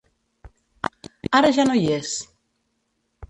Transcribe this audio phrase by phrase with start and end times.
[1.41, 2.17] Ara ja no hi és.